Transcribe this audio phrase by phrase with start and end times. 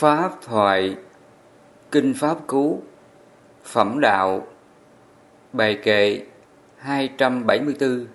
[0.00, 0.96] Pháp thoại
[1.90, 2.82] Kinh Pháp Cú,
[3.64, 4.46] Phẩm Đạo,
[5.52, 6.26] Bài kệ
[6.76, 8.06] 274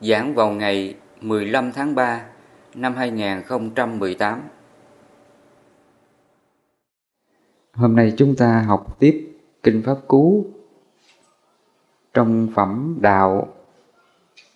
[0.00, 2.26] Giảng vào ngày 15 tháng 3
[2.74, 4.40] năm 2018
[7.72, 10.46] Hôm nay chúng ta học tiếp Kinh Pháp Cú
[12.14, 13.54] Trong Phẩm Đạo,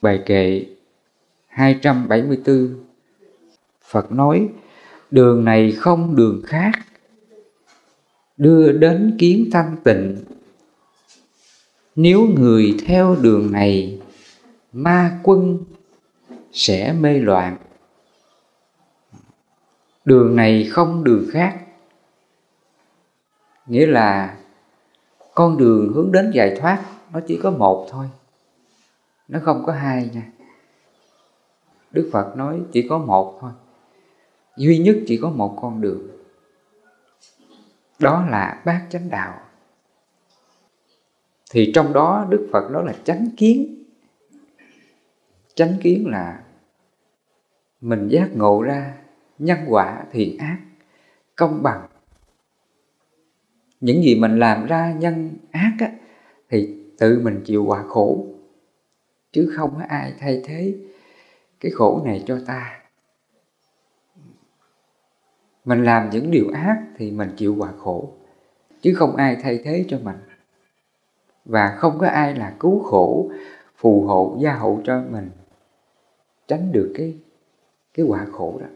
[0.03, 0.67] Bài kệ
[1.47, 2.85] 274
[3.83, 4.49] Phật nói
[5.11, 6.73] đường này không đường khác.
[8.37, 10.25] Đưa đến kiến thanh tịnh.
[11.97, 14.01] Nếu người theo đường này,
[14.73, 15.59] ma quân
[16.53, 17.57] sẽ mê loạn.
[20.05, 21.61] Đường này không đường khác.
[23.67, 24.37] Nghĩa là
[25.35, 28.07] con đường hướng đến giải thoát, nó chỉ có một thôi.
[29.29, 30.33] Nó không có hai nha.
[31.91, 33.51] Đức phật nói chỉ có một thôi
[34.57, 36.09] duy nhất chỉ có một con đường.
[37.99, 39.41] Đó là bát chánh đạo.
[41.51, 43.85] Thì trong đó đức phật nói là chánh kiến.
[45.55, 46.43] Chánh kiến là
[47.81, 48.95] mình giác ngộ ra
[49.39, 50.59] nhân quả thiện ác
[51.37, 51.87] công bằng.
[53.81, 55.93] Những gì mình làm ra nhân ác á,
[56.49, 58.27] thì tự mình chịu quả khổ.
[59.33, 60.75] Chứ không có ai thay thế
[61.61, 62.84] cái khổ này cho ta
[65.65, 68.13] mình làm những điều ác thì mình chịu quả khổ,
[68.81, 70.17] chứ không ai thay thế cho mình.
[71.45, 73.31] Và không có ai là cứu khổ,
[73.77, 75.31] phù hộ, gia hộ cho mình,
[76.49, 77.15] tránh được cái
[77.95, 78.67] cái quả khổ đó.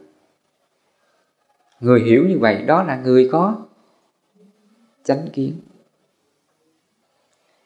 [1.79, 3.65] Người hiểu như vậy, đó là người có
[5.03, 5.53] chánh kiến.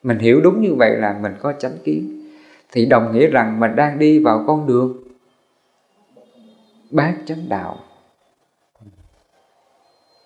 [0.03, 2.29] Mình hiểu đúng như vậy là mình có chánh kiến.
[2.71, 5.03] Thì đồng nghĩa rằng mình đang đi vào con đường
[6.91, 7.77] bát chánh đạo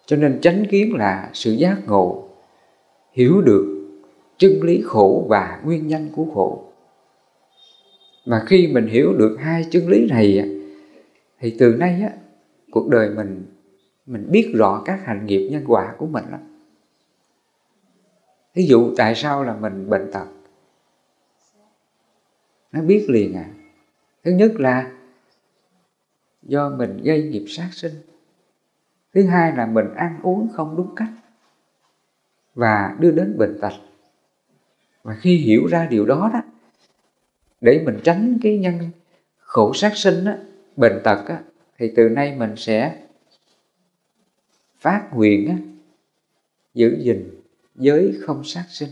[0.08, 2.30] cho nên chánh kiến là sự giác ngộ,
[3.12, 3.90] hiểu được
[4.38, 6.64] chân lý khổ và nguyên nhân của khổ.
[8.26, 10.50] Mà khi mình hiểu được hai chân lý này
[11.40, 12.10] thì từ nay á,
[12.72, 13.46] cuộc đời mình
[14.06, 16.40] mình biết rõ các hành nghiệp nhân quả của mình lắm.
[18.54, 20.26] Ví dụ tại sao là mình bệnh tật?
[22.72, 23.46] Nó biết liền à.
[24.23, 24.92] Thứ nhất là
[26.44, 27.94] do mình gây nghiệp sát sinh
[29.17, 31.10] thứ hai là mình ăn uống không đúng cách.
[32.55, 33.73] Và đưa đến bệnh tật.
[35.04, 36.42] Và khi hiểu ra điều đó đó
[37.61, 38.89] để mình tránh cái nhân
[39.38, 40.38] khổ sát sinh á,
[40.76, 41.39] bệnh tật á,
[41.78, 43.04] thì từ nay mình sẽ
[44.80, 45.55] phát nguyện á,
[46.73, 47.42] giữ gìn
[47.76, 48.89] giới không sát sinh.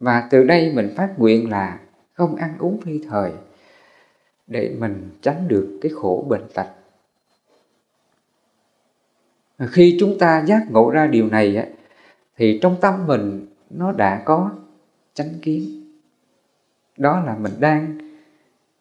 [0.00, 1.80] Và từ đây mình phát nguyện là
[2.12, 3.32] không ăn uống phi thời
[4.46, 6.77] để mình tránh được cái khổ bệnh tật
[9.66, 11.66] khi chúng ta giác ngộ ra điều này á,
[12.36, 14.50] thì trong tâm mình nó đã có
[15.14, 15.84] chánh kiến
[16.96, 17.98] đó là mình đang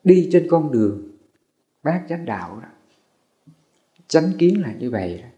[0.03, 1.11] đi trên con đường
[1.83, 2.67] bát chánh đạo đó
[4.07, 5.29] chánh kiến là như vậy đó.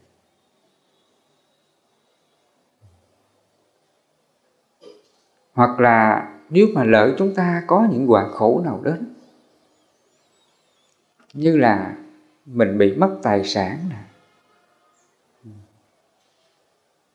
[5.54, 9.14] hoặc là nếu mà lỡ chúng ta có những quả khổ nào đến
[11.34, 11.96] như là
[12.46, 14.09] mình bị mất tài sản nè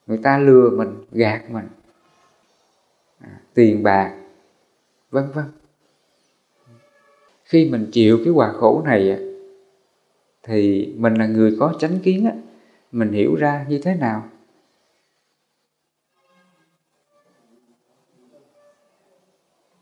[0.06, 1.68] người ta lừa mình gạt mình.
[3.20, 4.16] À, tiền bạc
[5.10, 5.44] vân vân.
[7.44, 9.20] Khi mình chịu cái quả khổ này
[10.42, 12.32] thì mình là người có chánh kiến á
[12.92, 14.28] mình hiểu ra như thế nào.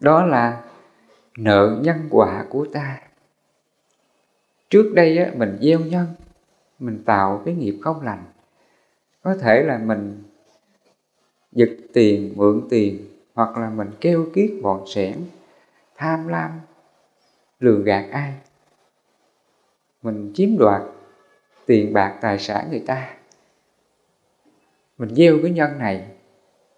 [0.01, 0.65] Đó là
[1.37, 3.01] nợ nhân quả của ta.
[4.71, 6.07] Trước đây á, mình gieo nhân
[6.79, 8.25] mình tạo cái nghiệp không lành
[9.23, 10.23] có thể là mình
[11.53, 15.15] giật tiền, mượn tiền, hoặc là mình kêu kiết bọn sẻn
[15.97, 16.51] tham lam,
[17.61, 18.35] lừa gạt ai.
[20.03, 20.83] Mình chiếm đoạt
[21.67, 23.11] tiền bạc, tài sản người ta.
[24.99, 26.07] Mình gieo cái nhân này,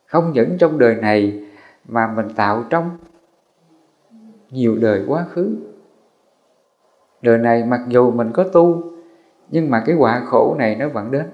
[0.07, 1.45] không những trong đời này
[1.85, 2.99] mà mình tạo trong
[4.51, 5.57] nhiều đời quá khứ.
[7.23, 8.93] Đời này mặc dù mình có tu,
[9.51, 11.31] nhưng mà cái quả khổ này nó vẫn đến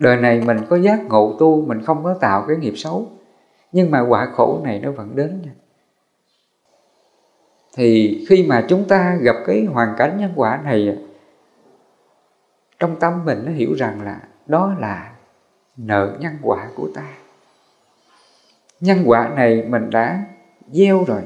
[0.00, 3.10] đời này mình có giác ngộ tu, mình không có tạo cái nghiệp xấu.
[3.72, 5.52] Nhưng mà quả khổ này nó vẫn đến nha.
[7.76, 10.98] Thì khi mà chúng ta gặp cái hoàn cảnh nhân quả này,
[12.78, 15.12] trong tâm mình nó hiểu rằng là đó là
[15.76, 17.04] nợ nhân quả của ta.
[18.80, 20.24] Nhân quả này mình đã
[20.70, 21.22] gieo rồi,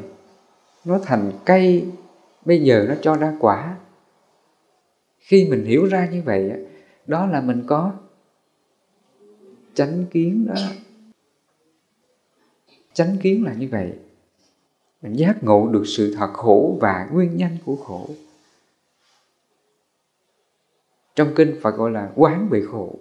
[0.85, 1.87] nó thành cây,
[2.45, 3.77] bây giờ nó cho ra quả.
[5.19, 6.53] Khi mình hiểu ra như vậy
[7.07, 7.93] đó là mình có
[9.75, 10.55] chánh kiến đó.
[12.93, 13.99] Chánh kiến là như vậy.
[15.03, 18.09] Mình giác ngộ được sự thật khổ và nguyên nhân của khổ.
[21.15, 22.95] Trong kinh Phật gọi là quán bị khổ.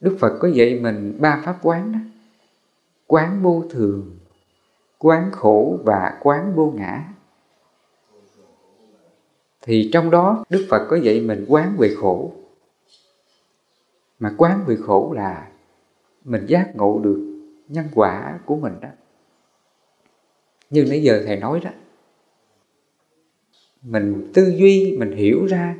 [0.00, 1.98] Đức Phật có dạy mình ba pháp quán đó.
[3.06, 4.18] Quán vô thường,
[4.98, 7.04] quán khổ và quán vô ngã.
[9.62, 12.32] Thì trong đó Đức Phật có dạy mình quán về khổ
[14.18, 15.48] mà quán về khổ là
[16.24, 18.88] mình giác ngộ được nhân quả của mình đó.
[20.70, 21.70] Như nãy giờ thầy nói đó,
[23.82, 25.76] mình tư duy, mình hiểu ra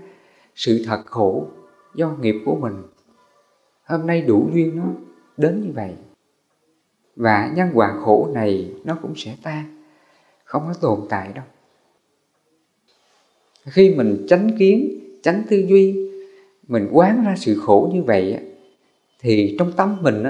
[0.55, 1.47] sự thật khổ
[1.95, 2.83] do nghiệp của mình.
[3.85, 4.85] Hôm nay đủ duyên nó
[5.37, 5.95] đến như vậy,
[7.17, 9.85] và nhân quả khổ này nó cũng sẽ tan,
[10.45, 11.45] không có tồn tại đâu.
[13.65, 16.08] Khi mình tránh kiến tránh tư duy
[16.69, 18.55] mình quán ra sự khổ như vậy
[19.19, 20.25] thì trong tâm mình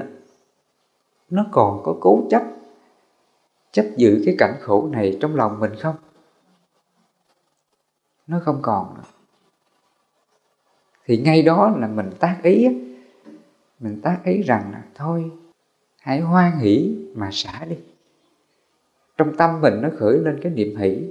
[1.31, 2.43] nó còn có cố chấp
[3.73, 5.97] chấp giữ cái cảnh khổ này trong lòng mình không?
[8.27, 9.03] Nó không còn nữa.
[11.05, 12.69] Thì ngay đó là mình tác ý
[13.81, 15.31] mình tác ý rằng là thôi,
[16.01, 17.77] hãy hoan hỷ mà xả đi.
[19.17, 21.11] Trong tâm mình nó khởi lên cái niệm hỷ,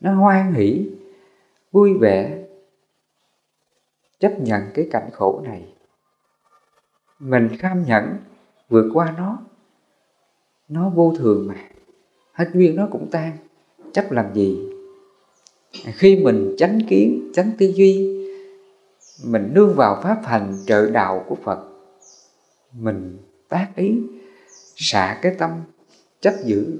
[0.00, 0.90] nó hoan hỷ,
[1.72, 2.37] vui vẻ
[4.20, 5.74] chấp nhận cái cảnh khổ này.
[7.18, 8.16] Mình kham nhẫn
[8.68, 9.38] vượt qua nó.
[10.68, 11.68] Nó vô thường mà.
[12.32, 13.36] Hết duyên nó cũng tan.
[13.92, 14.68] Chấp làm gì?
[15.72, 18.18] Khi mình tránh kiến tránh tư duy,
[19.24, 21.68] mình nương vào pháp hành trợ đạo của phật,
[22.72, 23.18] mình
[23.48, 24.00] tác ý,
[24.76, 25.50] xả cái tâm,
[26.20, 26.78] chấp giữ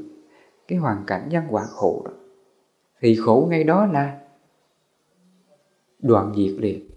[0.69, 2.11] cái hoàn cảnh nhân quả khổ đó,
[3.01, 4.21] thì khổ ngay đó là
[5.99, 6.89] đoạn diệt liền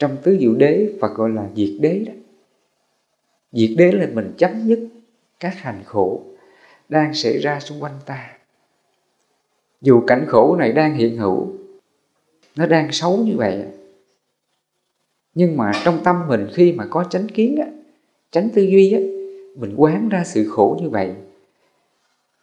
[0.00, 2.12] trong tứ diệu đế Phật gọi là diệt đế đó.
[3.52, 4.88] Diệt đế là mình chấm dứt
[5.40, 6.22] các hành khổ
[6.88, 8.30] đang xảy ra xung quanh ta.
[9.80, 11.52] Dù cảnh khổ này đang hiện hữu,
[12.56, 13.64] nó đang xấu như vậy.
[15.34, 17.66] Nhưng mà trong tâm mình khi mà có chánh kiến á,
[18.30, 19.00] chánh tư duy á,
[19.56, 21.14] mình quán ra sự khổ như vậy,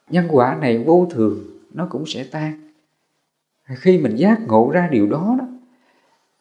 [0.10, 1.44] nhân quả này vô thường,
[1.74, 2.72] nó cũng sẽ tan.
[3.76, 5.47] Khi mình giác ngộ ra điều đó đó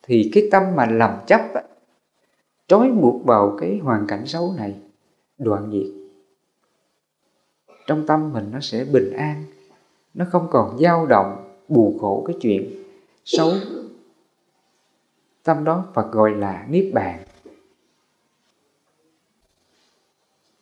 [0.06, 1.40] thì cái tâm mà làm chấp
[2.66, 4.74] trói buộc vào cái hoàn cảnh xấu này,
[5.38, 5.92] đoạn diệt.
[7.86, 9.44] Trong tâm mình nó sẽ bình an,
[10.14, 12.70] nó không còn dao động, bù khổ cái chuyện
[13.24, 13.52] xấu.
[15.42, 17.24] Tâm đó Phật gọi là niết bàn.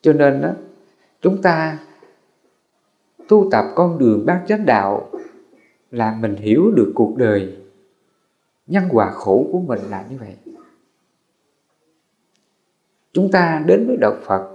[0.00, 0.50] Cho nên đó
[1.20, 1.78] chúng ta
[3.28, 5.10] tu tập con đường bát chánh đạo
[5.90, 7.63] là mình hiểu được cuộc đời
[8.66, 10.36] nhân quả khổ của mình là như vậy.
[13.12, 14.50] Chúng ta đến với đạo phật,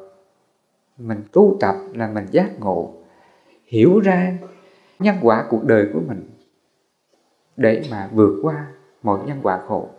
[0.97, 2.93] mình tu tập là mình giác ngộ,
[3.65, 4.37] hiểu ra
[4.99, 6.29] nhân quả cuộc đời của mình
[7.57, 8.67] để mà vượt qua
[9.03, 9.89] mọi nhân quả khổ.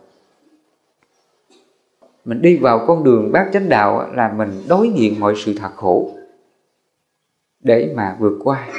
[2.25, 5.71] Mình đi vào con đường bát chánh đạo là mình đối diện mọi sự thật
[5.75, 6.17] khổ
[7.59, 8.69] để mà vượt qua.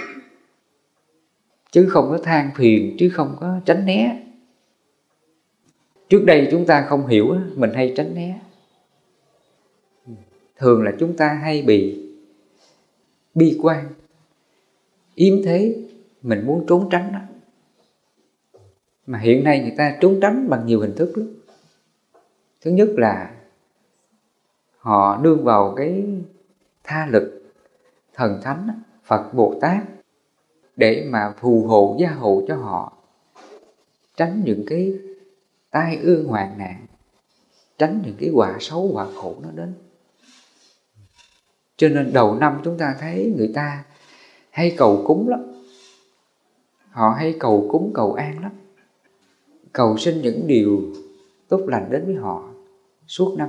[1.71, 4.22] Chứ không có than phiền, chứ không có tránh né
[6.13, 8.41] trước đây chúng ta không hiểu mình hay tránh né.
[10.57, 12.09] Thường là chúng ta hay bị
[13.35, 13.89] bi quan.
[15.15, 15.77] Yếm thế,
[16.23, 17.19] mình muốn trốn tránh đó
[19.07, 21.29] mà hiện nay người ta trốn tránh bằng nhiều hình thức lắm.
[22.61, 23.35] Thứ nhất là
[24.79, 26.05] họ đương vào cái
[26.85, 27.43] tha lực
[28.15, 28.69] thần thánh
[29.05, 29.85] phật bồ tát,
[30.77, 32.93] để mà phù hộ gia hộ cho họ,
[34.17, 34.99] tránh những cái
[35.73, 36.87] tai ương hoạn nạn,
[37.79, 39.75] tránh những cái quả xấu quả khổ nó đến.
[41.77, 43.85] Cho nên đầu năm chúng ta thấy người ta
[44.51, 45.41] hay cầu cúng lắm.
[46.91, 48.53] Họ hay cầu cúng, cầu an lắm.
[49.73, 50.83] Cầu xin những điều
[51.49, 52.49] tốt lành đến với họ
[53.07, 53.49] suốt năm.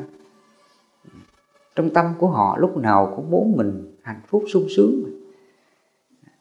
[1.75, 5.03] Trong tâm của họ lúc nào cũng muốn mình hạnh phúc, sung sướng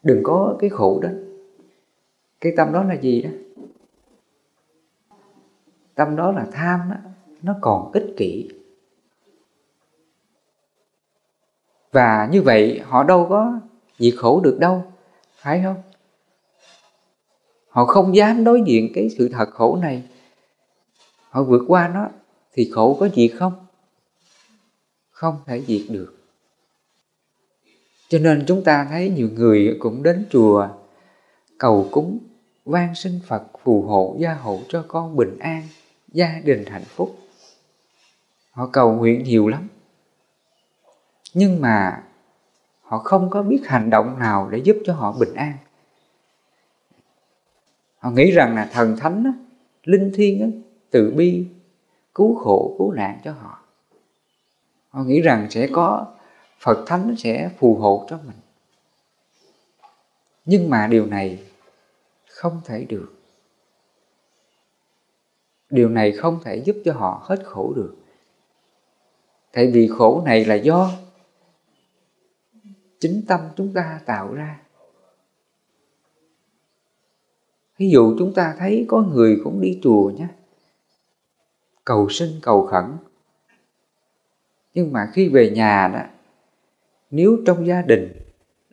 [0.03, 1.09] đừng có cái khổ đó.
[2.41, 3.29] Cái tâm đó là gì đó?
[5.95, 6.95] Tâm đó là tham đó,
[7.41, 8.49] nó còn ích kỷ.
[11.91, 13.59] Và như vậy họ đâu có
[13.99, 14.83] diệt khổ được đâu
[15.35, 15.81] phải không?
[17.69, 20.03] Họ không dám đối diện cái sự thật khổ này.
[21.29, 22.09] Họ vượt qua nó
[22.53, 23.65] thì khổ có diệt không?
[25.09, 26.15] Không thể diệt được.
[28.07, 30.67] Cho nên chúng ta thấy nhiều người cũng đến chùa
[31.57, 32.19] cầu cúng
[32.65, 35.67] van sinh Phật phù hộ gia hộ cho con bình an,
[36.13, 37.17] gia đình hạnh phúc.
[38.51, 39.67] Họ cầu nguyện nhiều lắm.
[41.33, 42.03] Nhưng mà
[42.81, 45.57] họ không có biết hành động nào để giúp cho họ bình an.
[47.97, 49.47] Họ nghĩ rằng là thần thánh,
[49.83, 51.47] linh thiêng, từ bi,
[52.15, 53.59] cứu khổ, cứu nạn cho họ.
[54.89, 56.13] Họ nghĩ rằng sẽ có
[56.59, 58.35] Phật Thánh sẽ phù hộ cho mình.
[60.45, 61.43] Nhưng mà điều này
[62.29, 63.12] không thể được.
[65.73, 67.95] Điều này không thể giúp cho họ hết khổ được.
[69.51, 70.91] Tại vì khổ này là do
[72.99, 74.61] chính tâm chúng ta tạo ra.
[77.77, 80.27] Ví dụ chúng ta thấy có người cũng đi chùa nhé,
[81.85, 82.85] cầu sinh cầu khẩn.
[84.73, 86.01] Nhưng mà khi về nhà đó,
[87.11, 88.13] nếu trong gia đình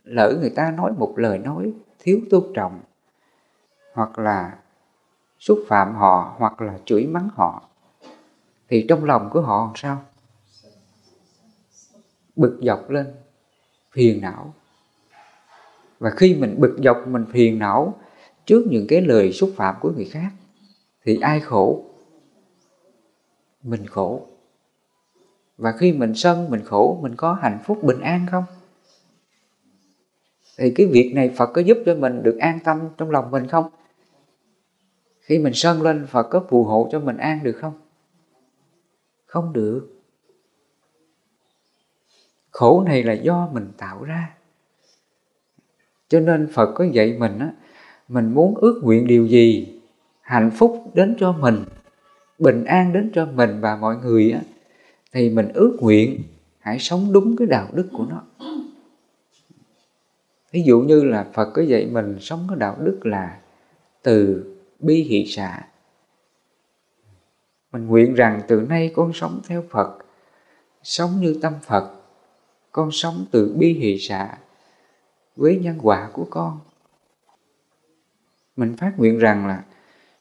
[0.03, 2.79] lỡ người ta nói một lời nói thiếu tôn trọng
[3.93, 4.57] hoặc là
[5.41, 7.63] xúc phạm họ hoặc là chửi mắng họ,
[8.69, 10.01] thì trong lòng của họ làm sao?
[12.35, 13.07] Bực dọc lên,
[13.91, 14.53] phiền não.
[15.99, 17.99] Và khi mình bực dọc, mình phiền não
[18.45, 20.29] trước những cái lời xúc phạm của người khác,
[21.05, 21.85] thì ai khổ?
[23.63, 24.27] Mình khổ.
[25.57, 28.43] Và khi mình sân, mình khổ, mình có hạnh phúc, bình an không?
[30.57, 33.47] Thì cái việc này phật có giúp cho mình được an tâm trong lòng mình
[33.47, 33.69] không?
[35.31, 37.73] Khi mình sân lên, phật có phù hộ cho mình an được không?
[39.25, 39.87] Không được.
[42.51, 44.35] Khổ này là do mình tạo ra.
[46.07, 47.51] Cho nên phật có dạy mình á,
[48.07, 49.79] mình muốn ước nguyện điều gì,
[50.21, 51.63] hạnh phúc đến cho mình,
[52.39, 54.41] bình an đến cho mình và mọi người á,
[55.11, 56.23] thì mình ước nguyện
[56.59, 58.23] hãy sống đúng cái đạo đức của nó.
[60.51, 63.39] Ví dụ như là phật có dạy mình sống cái đạo đức là
[64.03, 64.50] từ
[64.81, 65.67] bi hỷ xả
[67.71, 69.97] mình nguyện rằng từ nay con sống theo phật,
[70.83, 71.91] sống như tâm phật,
[72.71, 74.37] con sống từ bi hỷ xả
[75.35, 76.59] với nhân quả của con.
[78.55, 79.63] Mình phát nguyện rằng là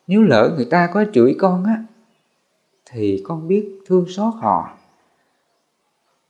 [0.07, 1.85] nếu lỡ người ta có chửi con á,
[2.85, 4.79] thì con biết thương xót họ,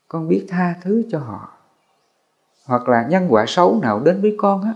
[0.08, 1.52] con biết tha thứ cho họ.
[2.66, 4.75] Hoặc là nhân quả xấu nào đến với con á,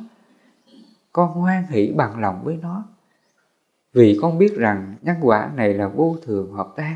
[1.12, 2.84] con hoan hỷ bằng lòng với nó
[3.94, 6.94] vì con biết rằng nhân quả này là vô thường hợp tan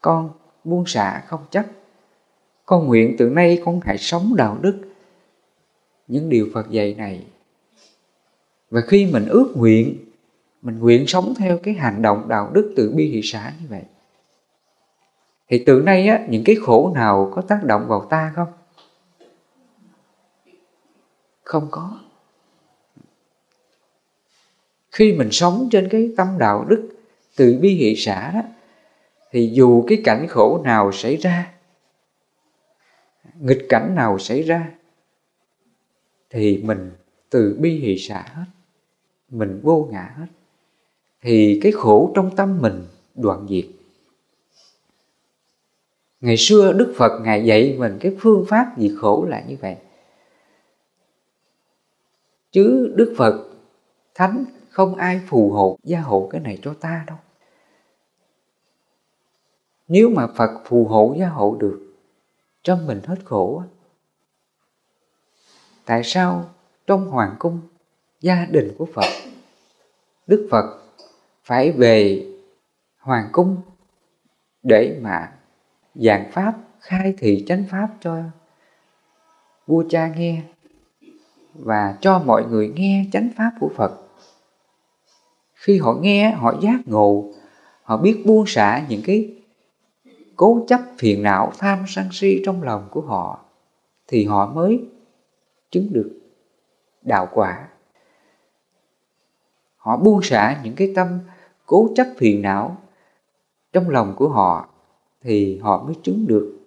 [0.00, 0.30] con
[0.64, 1.66] buông xả không chấp
[2.66, 4.80] con nguyện từ nay con hãy sống đạo đức
[6.06, 7.26] những điều Phật dạy này
[8.70, 9.98] và khi mình ước nguyện
[10.62, 13.82] mình nguyện sống theo cái hành động đạo đức từ bi thị xã như vậy
[15.48, 18.48] thì từ nay á, những cái khổ nào có tác động vào ta không?
[21.42, 21.98] Không có.
[24.94, 26.88] Khi mình sống trên cái tâm đạo đức
[27.36, 28.42] từ bi hỷ xã đó,
[29.30, 31.52] thì dù cái cảnh khổ nào xảy ra,
[33.40, 34.70] nghịch cảnh nào xảy ra,
[36.30, 36.90] thì mình
[37.30, 38.44] từ bi hỷ xã hết,
[39.28, 40.26] mình vô ngã hết.
[41.22, 42.82] Thì cái khổ trong tâm mình
[43.14, 43.64] đoạn diệt
[46.20, 49.76] ngày xưa đức phật ngài dạy mình cái phương pháp diệt khổ là như vậy
[52.52, 53.44] chứ đức phật
[54.14, 54.44] thánh
[54.74, 57.16] không ai phù hộ gia hộ cái này cho ta đâu
[59.88, 61.94] nếu mà phật phù hộ gia hộ được
[62.62, 63.62] cho mình hết khổ
[65.84, 66.50] tại sao
[66.86, 67.60] trong hoàng cung
[68.20, 69.30] gia đình của phật,
[70.26, 70.82] đức phật
[71.44, 72.26] phải về
[72.98, 73.56] hoàng cung
[74.62, 75.32] để mà
[75.94, 78.22] giảng pháp, khai thị chánh pháp cho
[79.66, 80.42] vua cha nghe
[81.54, 84.03] và cho mọi người nghe chánh pháp của Phật.
[85.64, 87.24] Khi họ nghe, họ giác ngộ,
[87.82, 89.34] họ biết buông xả những cái
[90.36, 93.44] cố chấp phiền não tham sân si trong lòng của họ
[94.06, 94.84] thì họ mới
[95.70, 96.20] chứng được
[97.02, 97.68] đạo quả.
[99.76, 101.18] Họ buông xả những cái tâm
[101.66, 102.76] cố chấp phiền não
[103.72, 104.68] trong lòng của họ
[105.22, 106.58] thì họ mới chứng được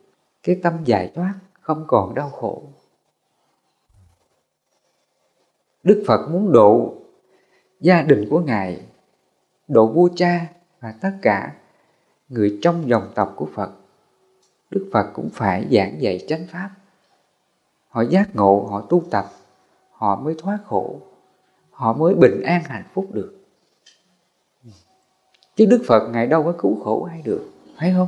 [0.44, 2.64] cái tâm giải thoát không còn đau khổ
[5.84, 6.94] đức phật muốn độ
[7.80, 8.82] gia đình của ngài,
[9.68, 10.48] độ vua cha
[10.80, 11.54] và tất cả
[12.30, 13.72] người trong dòng tộc của phật.
[14.70, 16.70] Đức phật cũng phải giảng dạy chánh pháp.
[17.90, 19.26] Họ giác ngộ, họ tu tập,
[19.92, 21.00] họ mới thoát khổ,
[21.72, 23.34] họ mới bình an hạnh phúc được.
[25.56, 28.08] Chứ đức phật ngài đâu có cứu khổ ai được, phải không?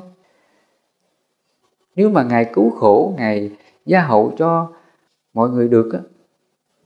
[1.96, 3.52] Nếu mà ngài cứu khổ, ngài
[3.86, 4.72] gia hậu cho
[5.34, 6.00] mọi người được á,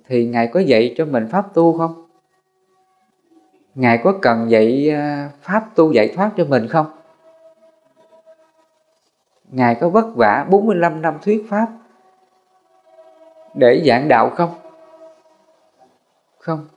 [0.08, 2.03] thì ngài có dạy cho mình pháp tu không?
[3.76, 6.86] Ngài có cần dạy à, pháp tu giải thoát cho mình không?
[9.52, 11.68] Ngài có vất vả 45 năm thuyết pháp
[13.54, 14.54] để giảng đạo không?
[16.40, 16.68] Không.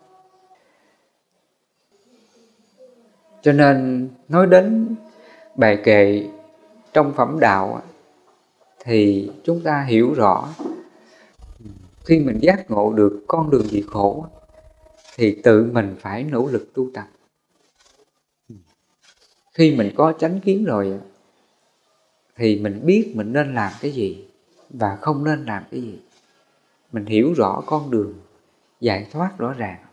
[3.43, 4.97] Cho nên nói đến
[5.55, 6.29] bài kệ
[6.93, 7.81] trong phẩm đạo
[8.79, 10.49] thì chúng ta hiểu rõ,
[12.05, 14.27] khi mình giác ngộ được con đường gì khổ
[15.17, 17.07] thì tự mình phải nỗ lực tu tập.
[19.53, 21.01] Khi mình có chánh kiến rồi
[22.37, 24.29] thì mình biết mình nên làm cái gì
[24.71, 25.99] và không nên làm cái gì.
[26.93, 28.15] Mình hiểu rõ con đường,
[28.81, 29.85] giải thoát rõ ràng.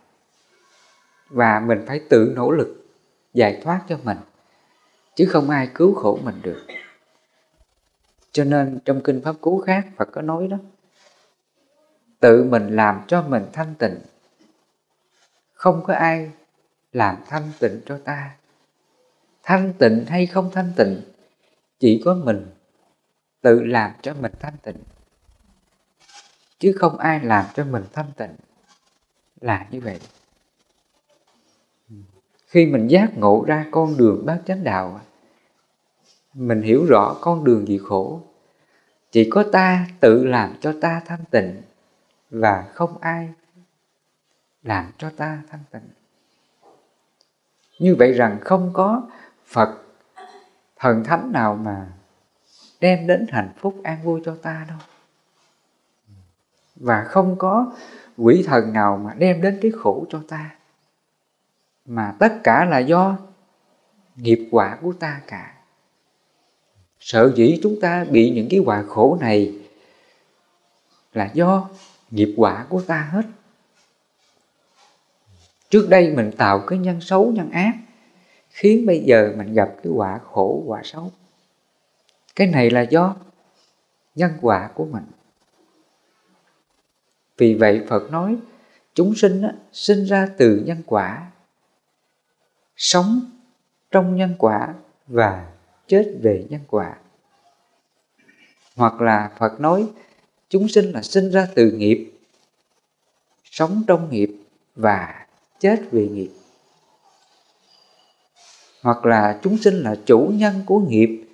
[1.28, 2.86] Và mình phải tự nỗ lực
[3.34, 4.18] giải thoát cho mình,
[5.14, 6.66] chứ không ai cứu khổ mình được.
[8.32, 10.56] Cho nên trong kinh pháp cú khác Phật có nói đó,
[12.20, 13.98] tự mình làm cho mình thanh tịnh
[15.64, 16.30] không có ai
[16.92, 18.36] làm thanh tịnh cho ta.
[19.42, 21.02] Thanh tịnh hay không thanh tịnh,
[21.78, 22.46] chỉ có mình
[23.40, 24.76] tự làm cho mình thanh tịnh.
[26.58, 28.36] Chứ không ai làm cho mình thanh tịnh
[29.40, 30.00] là như vậy.
[32.46, 35.00] Khi mình giác ngộ ra con đường bát chánh đạo,
[36.34, 38.20] mình hiểu rõ con đường gì khổ.
[39.10, 41.62] Chỉ có ta tự làm cho ta thanh tịnh
[42.30, 43.28] và không ai
[44.64, 45.88] làm cho ta thanh tịnh.
[47.78, 49.02] Như vậy rằng không có
[49.46, 49.78] phật
[50.76, 51.86] thần thánh nào mà
[52.80, 54.78] đem đến hạnh phúc an vui cho ta đâu.
[56.76, 57.72] Và không có
[58.16, 60.54] quỷ thần nào mà đem đến cái khổ cho ta.
[61.84, 63.16] Mà tất cả là do
[64.16, 65.54] nghiệp quả của ta cả.
[67.00, 69.58] Sợ dĩ chúng ta bị những cái quả khổ này
[71.12, 71.68] là do
[72.10, 73.22] nghiệp quả của ta hết
[75.74, 77.74] trước đây mình tạo cái nhân xấu nhân ác
[78.50, 81.12] khiến bây giờ mình gặp cái quả khổ quả xấu.
[82.36, 83.16] Cái này là do
[84.14, 85.04] nhân quả của mình.
[87.36, 88.36] Vì vậy phật nói
[88.94, 91.30] chúng sinh á, sinh ra từ nhân quả
[92.76, 93.20] sống
[93.90, 94.74] trong nhân quả
[95.06, 95.52] và
[95.86, 96.96] chết về nhân quả.
[98.76, 99.90] Hoặc là phật nói
[100.48, 102.12] chúng sinh là sinh ra từ nghiệp
[103.44, 104.30] sống trong nghiệp
[104.76, 105.23] và
[105.64, 106.30] chết vì nghiệp.
[108.82, 111.24] Hoặc là chúng sinh là chủ nhân của nghiệp.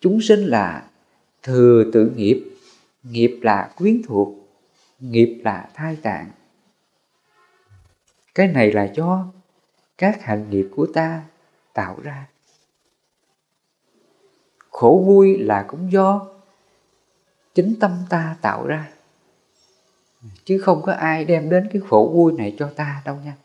[0.00, 0.90] Chúng sinh là
[1.42, 2.44] thừa tự nghiệp.
[3.02, 4.28] Nghiệp là quyến thuộc,
[4.98, 6.30] nghiệp là thai tạng.
[8.34, 9.26] Cái này là do
[9.98, 11.22] các hành nghiệp của ta
[11.72, 12.26] tạo ra.
[14.70, 16.26] Khổ vui là cũng do
[17.54, 18.90] chính tâm ta tạo ra.
[20.44, 23.36] Chứ không có ai đem đến cái khổ vui này cho ta đâu nha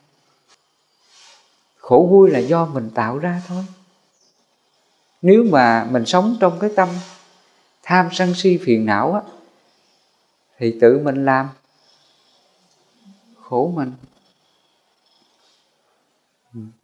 [1.90, 3.66] khổ vui là do mình tạo ra thôi.
[5.22, 6.90] Nếu mà mình sống trong cái tâm
[7.84, 9.22] tham sân si phiền não á
[10.58, 11.50] thì tự mình làm.
[13.42, 13.94] Khổ mình.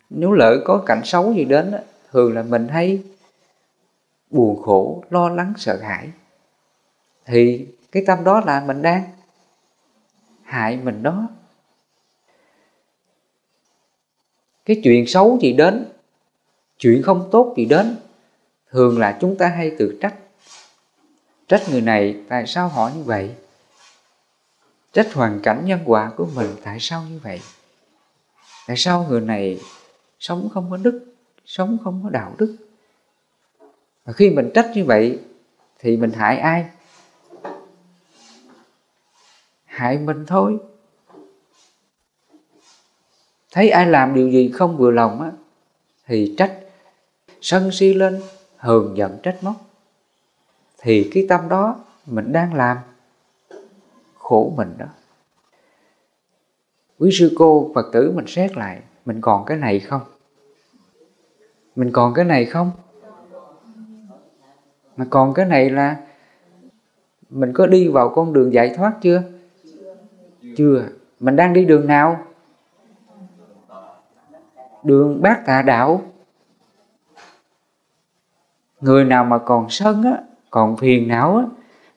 [0.09, 1.79] Nếu lỡ có cảnh xấu gì đến á,
[2.11, 3.03] thường là mình hay
[4.29, 6.09] buồn khổ lo lắng sợ hãi.
[7.25, 9.03] Thì cái tâm đó là mình đang
[10.43, 11.27] hại mình đó.
[14.65, 15.85] Cái chuyện xấu gì đến,
[16.79, 17.95] chuyện không tốt gì đến.
[18.71, 20.15] Thường là chúng ta hay tự trách.
[21.47, 23.31] Trách người này tại sao họ như vậy?
[24.93, 27.41] Trách hoàn cảnh nhân quả của mình tại sao như vậy?
[28.67, 29.59] Tại sao người này
[30.19, 31.05] sống không có đức,
[31.45, 32.55] sống không có đạo đức?
[34.05, 35.19] Và khi mình trách như vậy
[35.79, 36.65] thì mình hại ai?
[39.65, 40.57] Hại mình thôi
[43.55, 45.31] thấy ai làm điều gì không vừa lòng á,
[46.07, 46.59] thì trách.
[47.41, 48.21] Sân si lên,
[48.57, 49.55] hờn giận trách móc.
[50.81, 52.77] Thì cái tâm đó mình đang làm,
[54.17, 54.85] khổ mình đó.
[56.99, 60.01] Quý sư cô phật tử mình xét lại, mình còn cái này không?
[61.75, 62.71] Mình còn cái này không?
[64.97, 65.97] Mà còn cái này là
[67.29, 69.23] mình có đi vào con đường giải thoát chưa?
[70.57, 70.87] Chưa.
[71.19, 72.25] Mình đang đi đường nào?
[74.85, 76.01] Đường bát tà đạo.
[78.81, 80.17] Người nào mà còn sân á,
[80.49, 81.43] còn phiền não á,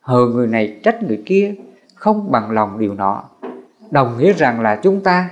[0.00, 1.54] hờ người này trách người kia
[1.94, 3.24] không bằng lòng điều nọ.
[3.90, 5.30] Đồng nghĩa rằng là chúng ta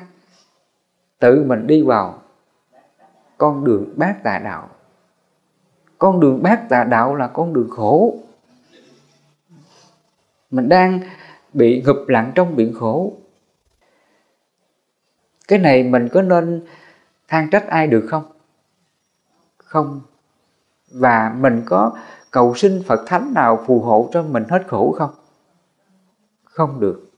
[1.19, 2.19] tự mình đi vào
[3.38, 4.69] con đường bát tà đạo.
[5.99, 8.14] Con đường bát tà đạo là con đường khổ.
[10.51, 11.01] Mình đang
[11.53, 13.12] bị ngập lặng trong biển khổ.
[15.49, 16.66] Cái này mình có nên
[17.28, 18.24] than trách ai được không?
[19.56, 20.00] Không.
[20.90, 21.98] Và mình có
[22.30, 25.10] cầu xin phật thánh nào phù hộ cho mình hết khổ không?
[26.44, 27.10] Không được.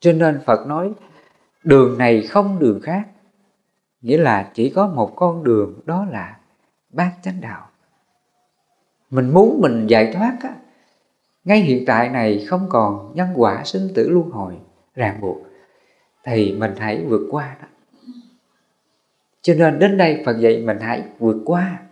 [0.00, 0.92] Cho nên phật nói,
[1.64, 3.08] đường này không đường khác.
[4.00, 6.38] Nghĩa là chỉ có một con đường, đó là
[6.90, 7.68] bát chánh đạo.
[9.10, 10.54] Mình muốn mình giải thoát á,
[11.44, 14.58] ngay hiện tại này không còn nhân quả sinh tử luân hồi
[14.94, 15.45] ràng buộc
[16.26, 17.68] thì mình hãy vượt qua đó.
[19.42, 21.82] Cho nên đến đây phật dạy mình hãy vượt qua.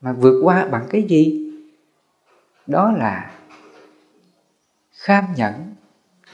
[0.00, 1.50] Mà vượt qua bằng cái gì?
[2.66, 3.40] Đó là
[4.92, 5.74] kham nhẫn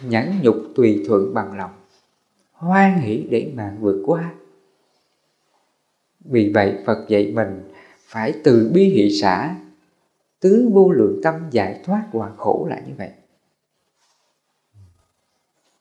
[0.02, 1.70] nhẫn nhục tùy thuận bằng lòng.
[2.52, 4.32] Hoan hỷ để mà vượt qua.
[6.20, 7.72] Vì vậy phật dạy mình
[8.06, 9.56] phải từ bi hỷ xã,
[10.40, 13.10] tứ vô lượng tâm giải thoát quả khổ là như vậy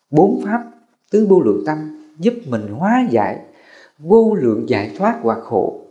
[0.10, 0.72] bốn pháp
[1.12, 3.46] tứ vô lượng tâm, giúp mình hóa giải
[4.00, 5.82] vô lượng giải thoát và khổ.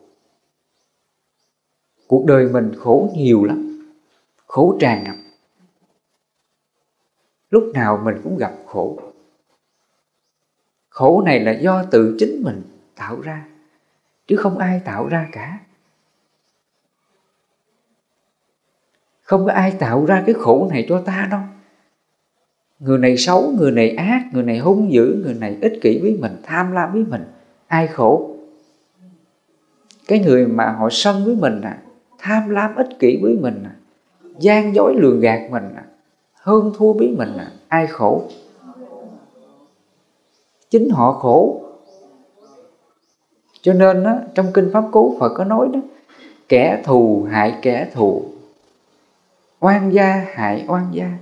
[2.07, 3.89] Cuộc đời mình khổ nhiều lắm,
[4.47, 5.15] khổ tràn ngập.
[7.51, 9.01] Lúc nào mình cũng gặp khổ.
[10.89, 12.63] Khổ này là do tự chính mình
[12.95, 13.49] tạo ra,
[14.27, 15.59] chứ không ai tạo ra cả.
[19.23, 21.41] Không có ai tạo ra cái khổ này cho ta đâu
[22.81, 26.17] người này xấu người này ác người này hung dữ người này ích kỷ với
[26.21, 27.25] mình tham lam với mình.
[27.67, 28.37] Ai khổ?
[30.09, 31.79] Cái người mà họ sân với mình à
[32.19, 33.75] tham lam ích kỷ với mình à
[34.39, 35.85] gian dối lường gạt mình à
[36.35, 38.23] hơn thua với mình à ai khổ?
[40.71, 41.63] Chính họ khổ.
[43.63, 45.81] Cho nên đó, trong kinh pháp cú phật có nói đó
[46.49, 48.25] kẻ thù hại kẻ thù
[49.61, 51.19] oan gia hại oan gia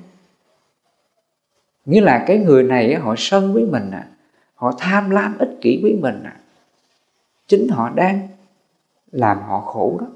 [1.86, 4.08] nghĩa là cái người này họ sân với mình à.
[4.54, 6.36] Họ tham lam ích kỷ với mình à.
[7.46, 8.28] Chính họ đang
[9.12, 10.06] làm họ khổ đó.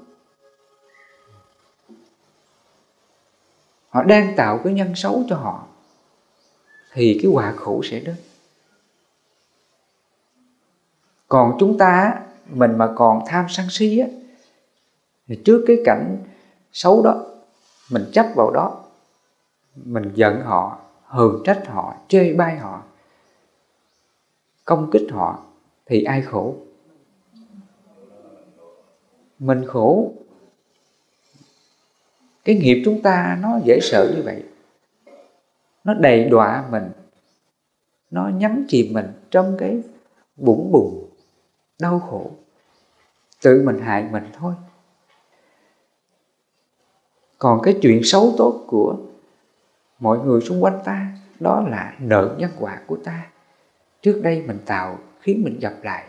[3.89, 5.63] Họ đang tạo cái nhân xấu cho họ,
[6.93, 8.15] thì cái quả khổ sẽ đến.
[11.27, 14.07] Còn chúng ta mình mà còn tham sân si á,
[15.27, 16.17] thì trước cái cảnh
[16.71, 17.25] xấu đó,
[17.91, 18.83] mình chấp vào đó,
[19.75, 20.79] mình giận họ
[21.11, 22.83] hờn trách họ, chê bai họ,
[24.65, 25.39] công kích họ
[25.85, 26.55] thì ai khổ?
[29.39, 30.13] Mình khổ.
[32.43, 34.43] Cái nghiệp chúng ta nó dễ sợ như vậy.
[35.83, 36.91] Nó đầy đọa mình.
[38.11, 39.81] Nó nhấn chìm mình trong cái
[40.35, 41.09] bụng bùng
[41.79, 42.31] đau khổ.
[43.41, 44.53] Tự mình hại mình thôi.
[47.37, 48.97] Còn cái chuyện xấu tốt của
[50.01, 51.07] mọi người xung quanh ta,
[51.39, 53.27] đó là nợ nhân quả của ta.
[54.01, 56.05] Trước đây mình tạo, khiến mình gặp lại.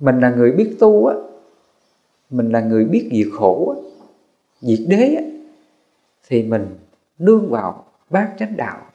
[0.00, 1.14] Mình là người biết tu á,
[2.30, 3.76] mình là người biết diệt khổ á,
[4.60, 5.22] diệt đế á,
[6.28, 6.76] thì mình
[7.18, 8.86] nương vào bát chánh đạo,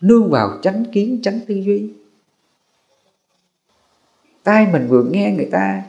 [0.00, 1.92] nương vào chánh kiến, chánh tư duy.
[4.42, 5.82] Tai mình vừa nghe người ta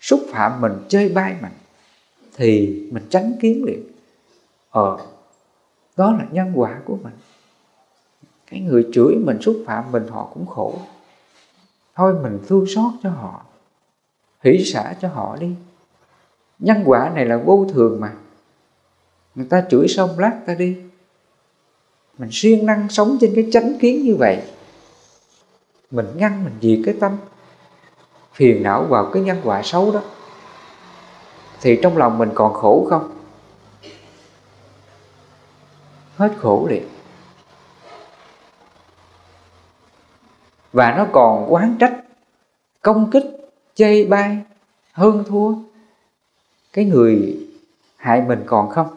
[0.00, 1.52] xúc phạm mình chơi bai mình,
[2.36, 3.95] thì mình tránh kiến liền
[4.76, 4.98] ờ
[5.96, 7.12] đó là nhân quả của mình.
[8.50, 10.74] Cái người chửi mình xúc phạm mình, họ cũng khổ.
[11.94, 13.40] Thôi mình thương xót cho họ,
[14.44, 15.54] hỷ xả cho họ đi.
[16.58, 18.12] Nhân quả này là vô thường mà.
[19.34, 20.76] Người ta chửi xong lát ta đi.
[22.18, 24.42] Mình siêng năng sống trên cái chánh kiến như vậy.
[25.90, 27.16] Mình ngăn, mình diệt cái tâm.
[28.32, 30.02] Phiền não vào cái nhân quả xấu đó.
[31.60, 33.15] Thì trong lòng mình còn khổ không?
[36.16, 36.82] Hết khổ liền.
[40.72, 42.02] Và nó còn quán trách,
[42.82, 43.24] công kích,
[43.74, 44.38] chê bai,
[44.92, 45.54] hơn thua
[46.72, 47.38] cái người
[47.96, 48.88] hại mình còn không?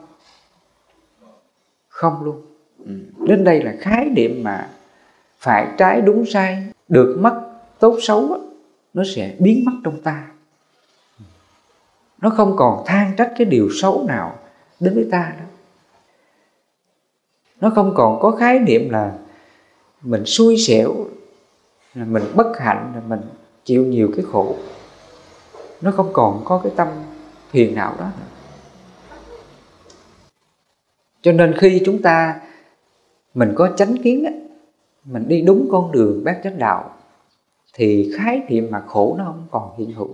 [1.89, 2.41] Không luôn.
[2.85, 2.91] Ừ.
[3.27, 4.69] Đến đây là khái niệm mà
[5.39, 8.37] phải trái đúng sai, được mất tốt xấu
[8.93, 10.27] nó sẽ biến mất trong ta.
[12.21, 14.39] Nó không còn than trách cái điều xấu nào
[14.79, 15.58] đến với ta nữa
[17.61, 19.13] nó không còn có khái niệm là
[20.01, 20.95] mình xui xẻo
[21.93, 23.21] là mình bất hạnh là mình
[23.65, 24.55] chịu nhiều cái khổ.
[25.81, 26.87] Nó không còn có cái tâm
[27.49, 28.29] phiền não đó nữa.
[31.21, 32.39] cho nên khi chúng ta
[33.33, 34.31] mình có chánh kiến á,
[35.05, 36.95] mình đi đúng con đường bát chánh đạo
[37.73, 40.09] thì khái niệm mà khổ nó không còn hiện hữu.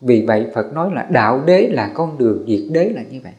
[0.00, 3.32] Vì vậy Phật nói là đạo đế là con đường diệt đế là như vậy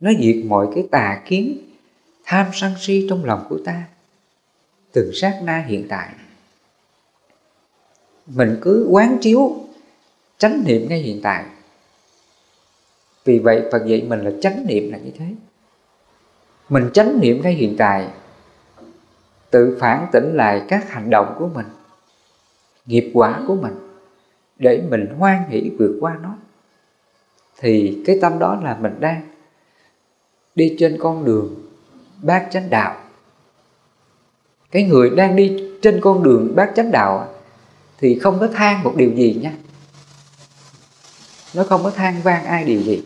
[0.00, 1.58] nó diệt mọi cái tà kiến,
[2.24, 3.84] tham sân si trong lòng của ta,
[4.92, 6.08] từng sát na hiện tại.
[8.26, 9.56] Mình cứ quán chiếu,
[10.38, 11.44] chánh niệm ngay hiện tại.
[13.24, 15.26] Vì vậy, Phật dạy mình là chánh niệm là như thế.
[16.68, 18.08] Mình chánh niệm ngay hiện tại,
[19.50, 21.66] tự phản tỉnh lại các hành động của mình,
[22.86, 23.74] nghiệp quả của mình,
[24.58, 26.36] để mình hoan hỷ vượt qua nó.
[27.58, 29.22] Thì cái tâm đó là mình đang
[30.56, 31.54] đi trên con đường
[32.22, 32.96] bát chánh đạo.
[34.70, 37.34] Cái người đang đi trên con đường bát chánh đạo
[37.98, 39.52] thì không có than một điều gì nha.
[41.54, 43.02] Nó không có than van ai điều gì.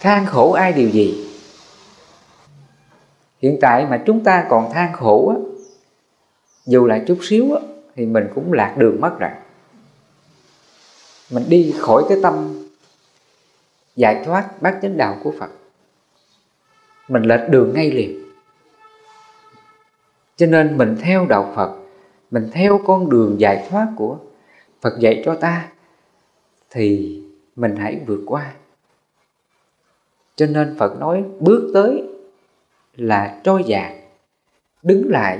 [0.00, 1.28] Than khổ ai điều gì.
[3.42, 5.36] Hiện tại mà chúng ta còn than khổ á,
[6.66, 7.60] dù là chút xíu á,
[7.96, 9.30] thì mình cũng lạc đường mất rồi.
[11.30, 12.66] Mình đi khỏi cái tâm
[13.96, 15.50] giải thoát bát chánh đạo của Phật
[17.12, 18.22] mình lệch đường ngay liền.
[20.36, 21.78] Cho nên mình theo đạo Phật,
[22.30, 24.18] mình theo con đường giải thoát của
[24.80, 25.68] Phật dạy cho ta,
[26.70, 27.20] thì
[27.56, 28.54] mình hãy vượt qua.
[30.36, 32.04] Cho nên Phật nói bước tới
[32.96, 33.92] là trôi dạt
[34.82, 35.38] đứng lại,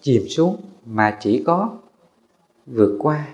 [0.00, 1.78] chìm xuống mà chỉ có
[2.66, 3.26] vượt qua.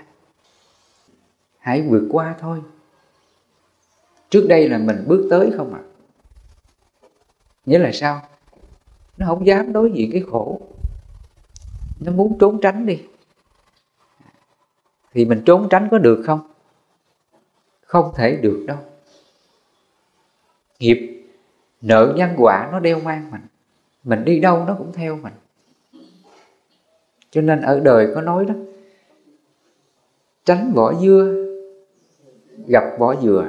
[1.59, 2.59] Hãy vượt qua thôi.
[4.31, 5.81] Trước đây là mình bước tới không ạ?
[5.85, 5.92] à?
[7.67, 8.23] Nghĩa là sao?
[9.17, 10.61] Nó không dám đối diện cái khổ.
[12.01, 13.03] Nó muốn trốn tránh đi.
[15.15, 16.41] Thì mình trốn tránh có được không?
[17.85, 18.79] Không thể được đâu.
[20.79, 21.25] Nghiệp,
[21.81, 23.41] nợ nhân quả nó đeo mang mình.
[24.05, 25.33] Mình đi đâu nó cũng theo mình.
[27.31, 28.55] Cho nên ở đời có nói đó,
[30.45, 31.45] tránh vỏ dưa,
[32.67, 33.49] gặp vỏ dừa.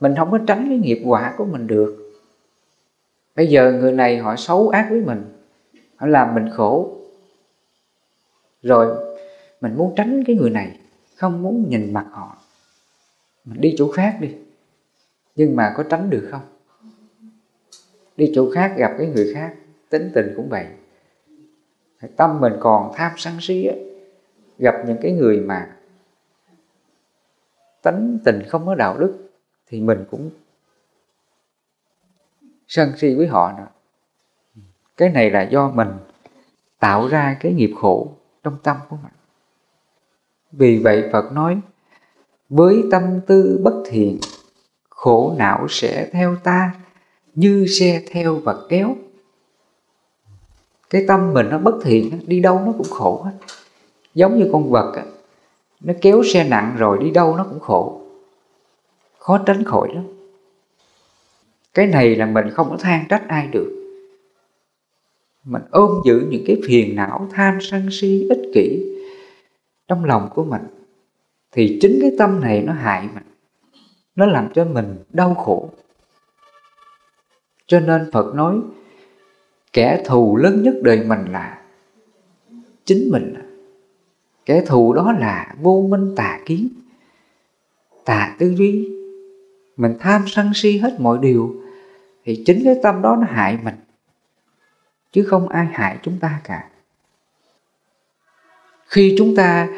[0.00, 2.03] Mình không có tránh cái nghiệp quả của mình được
[3.36, 5.24] bây giờ người này họ xấu ác với mình.
[5.96, 6.96] Họ làm mình khổ.
[8.62, 9.16] Rồi,
[9.60, 10.80] mình muốn tránh cái người này,
[11.16, 12.36] không muốn nhìn mặt họ.
[13.44, 14.34] Mình đi chỗ khác đi.
[15.36, 16.42] Nhưng mà có tránh được không?
[18.16, 19.54] Đi chỗ khác gặp cái người khác,
[19.88, 20.66] tính tình cũng vậy.
[22.16, 23.74] Tâm mình còn tham sân si á.
[24.58, 25.76] Gặp những cái người mà
[27.82, 29.30] tính tình không có đạo đức,
[29.66, 30.30] thì mình cũng
[32.68, 33.66] sân si với họ nữa.
[34.96, 35.88] Cái này là do mình
[36.80, 39.12] tạo ra cái nghiệp khổ trong tâm của mình.
[40.52, 41.60] Vì vậy phật nói,
[42.48, 44.18] với tâm tư bất thiện,
[44.90, 46.74] khổ não sẽ theo ta
[47.34, 48.96] như xe theo và kéo.
[50.90, 53.32] Cái tâm mình nó bất thiện đi đâu nó cũng khổ hết.
[54.14, 55.04] Giống như con vật
[55.80, 58.00] nó kéo xe nặng rồi đi đâu nó cũng khổ.
[59.18, 60.13] Khó tránh khỏi lắm
[61.74, 63.70] cái này là mình không có than trách ai được.
[65.44, 68.96] Mình ôm giữ những cái phiền não, tham sân si, ích kỷ
[69.88, 70.62] trong lòng của mình,
[71.52, 73.22] thì chính cái tâm này nó hại mình.
[74.16, 75.70] Nó làm cho mình đau khổ.
[77.66, 78.60] Cho nên phật nói,
[79.72, 81.62] kẻ thù lớn nhất đời mình là
[82.84, 83.34] chính mình.
[84.46, 86.68] Kẻ thù đó là vô minh tà kiến,
[88.04, 88.88] tà tư duy.
[89.76, 91.63] Mình tham sân si hết mọi điều
[92.24, 93.74] thì chính cái tâm đó nó hại mình,
[95.12, 96.70] chứ không ai hại chúng ta cả.
[98.86, 99.68] Khi chúng ta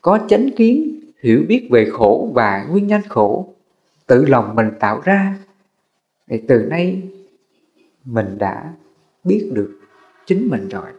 [0.00, 3.54] có chánh kiến, hiểu biết về khổ và nguyên nhân khổ,
[4.06, 5.38] tự lòng mình tạo ra,
[6.28, 7.02] thì từ nay
[8.04, 8.72] mình đã
[9.24, 9.80] biết được
[10.26, 10.90] chính mình rồi.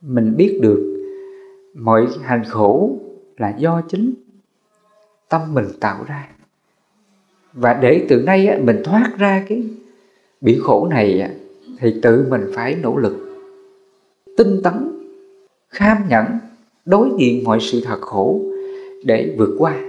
[0.00, 1.06] Mình biết được
[1.74, 2.98] mọi hành khổ
[3.36, 4.14] là do chính
[5.28, 6.28] tâm mình tạo ra
[7.52, 9.62] và để từ nay á, mình thoát ra cái
[10.40, 11.30] bị khổ này á,
[11.78, 13.30] thì tự mình phải nỗ lực
[14.36, 14.74] tinh tấn
[15.68, 16.24] kham nhẫn
[16.84, 18.40] đối diện mọi sự thật khổ
[19.04, 19.80] để vượt qua.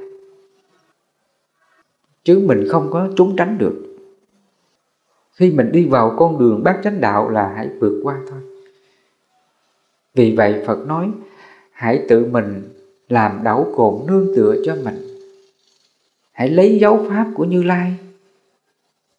[2.24, 3.98] Chứ mình không có trốn tránh được.
[5.34, 8.40] Khi mình đi vào con đường bát chánh đạo là hãy vượt qua thôi.
[10.16, 11.12] Vì vậy phật nói
[11.72, 12.70] hãy tự mình
[13.10, 15.11] làm đảo cồn nương tựa cho mình
[16.42, 17.94] hãy lấy dấu pháp của như lai.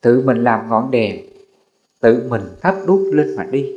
[0.01, 1.27] Tự mình làm ngọn đèn,
[2.01, 3.73] tự mình thắp đuốc lên mà đi.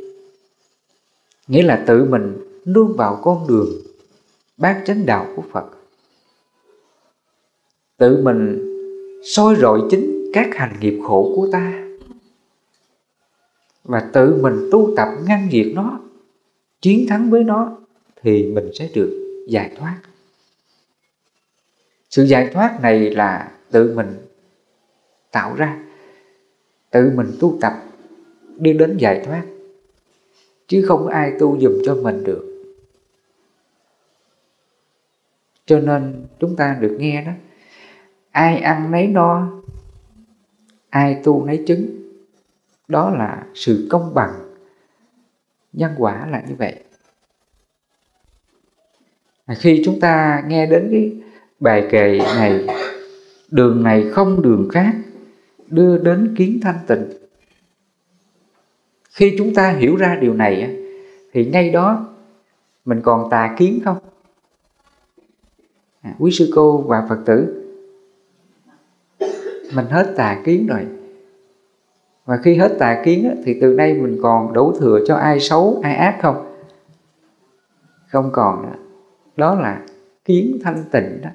[1.47, 3.67] Nghĩa là tự mình luôn vào con đường
[4.57, 5.65] bát chánh đạo của phật.
[7.97, 8.71] Tự mình
[9.23, 11.87] soi rọi chính các hành nghiệp khổ của ta.
[13.83, 15.99] Và tự mình tu tập ngăn diệt nó,
[16.81, 17.77] chiến thắng với nó,
[18.21, 20.01] thì mình sẽ được giải thoát
[22.15, 24.17] sự giải thoát này là tự mình
[25.31, 25.83] tạo ra,
[26.89, 27.73] tự mình tu tập
[28.57, 29.43] đi đến giải thoát,
[30.67, 32.71] chứ không ai tu dùm cho mình được.
[35.65, 37.31] Cho nên chúng ta được nghe đó,
[38.31, 39.51] ai ăn nấy no,
[40.89, 41.85] ai tu nấy chứng,
[42.87, 44.55] đó là sự công bằng.
[45.73, 46.83] Nhân quả là như vậy.
[49.57, 51.21] Khi chúng ta nghe đến cái
[51.59, 52.67] bài kệ này
[53.51, 54.95] đường này không đường khác
[55.67, 57.05] đưa đến kiến thanh tịnh.
[59.09, 60.77] Khi chúng ta hiểu ra điều này
[61.33, 62.07] thì ngay đó
[62.85, 63.97] mình còn tà kiến không?
[66.01, 67.61] À, quý sư cô và phật tử
[69.75, 70.85] mình hết tà kiến rồi.
[72.25, 75.79] Và khi hết tà kiến thì từ nay mình còn đổ thừa cho ai xấu
[75.83, 76.55] ai ác không?
[78.07, 78.65] Không còn
[79.35, 79.81] đó là
[80.25, 81.29] kiến thanh tịnh đó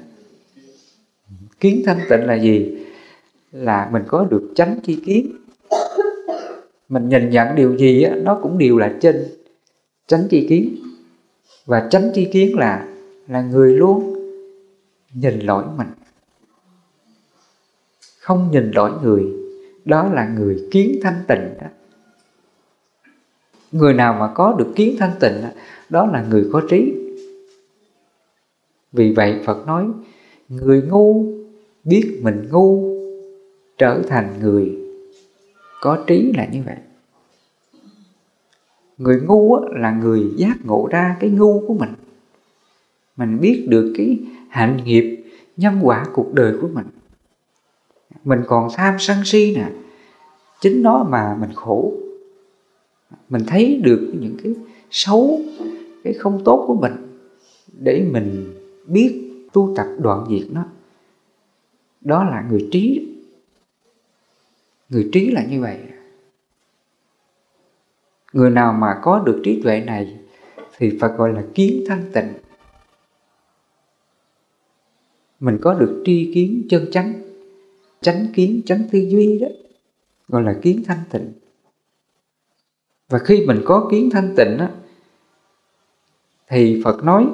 [1.61, 2.77] kiến thanh tịnh là gì?
[3.53, 5.33] Là mình có được tránh chi kiến.
[6.89, 9.27] Mình nhìn nhận điều gì á, nó cũng đều là trên
[10.07, 10.77] tránh chi kiến.
[11.67, 12.89] Và tránh chi kiến là
[13.29, 14.15] là người luôn
[15.15, 15.89] nhìn lỗi mình.
[18.21, 19.25] Không nhìn lỗi người.
[19.85, 21.67] Đó là người kiến thanh tịnh đó.
[23.73, 25.43] Người nào mà có được kiến thanh tịnh
[25.89, 26.95] đó là người có trí.
[28.93, 29.87] Vì vậy phật nói
[30.49, 31.40] người ngu
[31.85, 32.97] biết mình ngu,
[33.79, 34.79] trở thành người.
[35.81, 36.77] Có trí là như vậy.
[38.99, 41.91] Người ngu là người giác ngộ ra cái ngu của mình.
[43.17, 45.25] Mình biết được cái hạnh nghiệp,
[45.57, 46.87] nhân quả cuộc đời của mình.
[48.25, 49.71] Mình còn tham sân si nè.
[50.61, 51.93] Chính nó mà mình khổ.
[53.29, 54.55] Mình thấy được những cái
[54.91, 55.41] xấu,
[56.05, 56.93] cái không tốt của mình
[57.79, 58.55] để mình
[58.87, 60.65] biết tu tập đoạn diệt nó
[62.01, 63.07] đó là người trí.
[64.89, 65.79] Người trí là như vậy.
[68.33, 70.19] Người nào mà có được trí tuệ này
[70.77, 72.33] thì phải gọi là kiến thanh tịnh.
[75.41, 77.31] Mình có được tri kiến chân chánh
[78.01, 79.49] chánh kiến, chánh tư duy đó,
[80.29, 81.33] gọi là kiến thanh tịnh.
[83.09, 84.71] Và khi mình có kiến thanh tịnh á,
[86.49, 87.27] thì phật nói,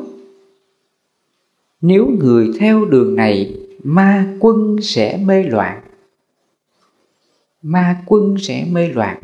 [1.81, 5.83] nếu người theo đường này ma quân sẽ mê loạn.
[7.63, 9.23] Ma quân sẽ mê loạn.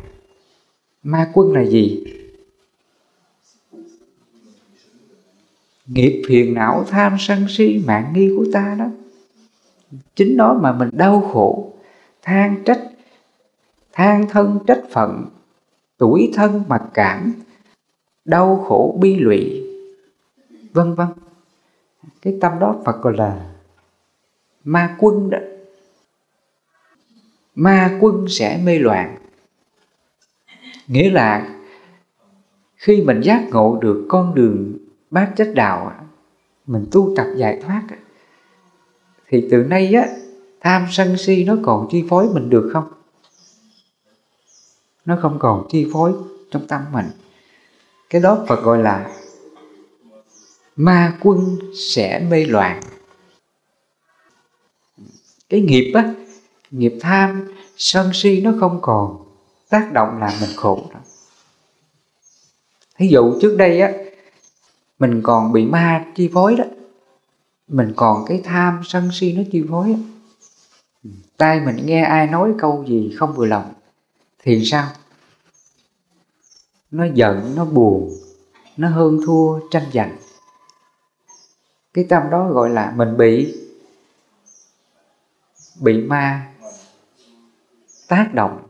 [1.03, 2.03] Ma quân là gì?
[5.85, 8.85] Nghiệp phiền não tham sân si, mạng nghi của ta đó.
[10.15, 11.73] Chính đó mà mình đau khổ,
[12.21, 12.81] than trách,
[13.91, 15.25] than thân trách phận
[15.97, 17.33] tuổi thân mặc cảm,
[18.25, 19.63] đau khổ bi lụy,
[20.73, 21.07] vân vân.
[22.21, 23.52] Cái tâm đó Phật gọi là
[24.63, 25.37] ma quân đó.
[27.55, 29.17] Ma quân sẽ mê loạn.
[30.87, 31.55] Nghĩa là
[32.75, 34.77] khi mình giác ngộ được con đường
[35.11, 35.91] bát chánh đạo
[36.65, 37.83] mình tu tập giải thoát
[39.27, 40.07] thì từ nay á,
[40.61, 42.91] tham sân si nó còn chi phối mình được không?
[45.05, 46.13] Nó không còn chi phối
[46.51, 47.05] trong tâm mình.
[48.09, 49.11] Cái đó Phật gọi là
[50.75, 51.57] ma quân
[51.93, 52.81] sẽ mê loạn
[55.53, 56.13] cái nghiệp á,
[56.71, 59.25] nghiệp tham, sân si nó không còn,
[59.69, 60.99] tác động làm mình khổ đó.
[62.95, 63.91] thí dụ trước đây á,
[64.99, 66.63] mình còn bị ma chi phối đó,
[67.67, 69.99] mình còn cái tham, sân si nó chi phối á.
[71.37, 73.73] Tai mình nghe ai nói câu gì không vừa lòng,
[74.43, 74.87] thì sao?
[76.91, 78.13] Nó giận, nó buồn,
[78.77, 80.17] nó hơn thua, tranh giành.
[81.93, 83.62] Cái tâm đó gọi là mình bị
[85.83, 86.53] bị ma
[88.07, 88.63] tác động